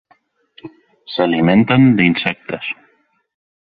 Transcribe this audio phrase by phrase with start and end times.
[1.15, 2.73] S'alimenten d'insectes.